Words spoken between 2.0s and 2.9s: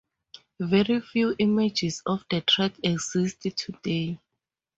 of the track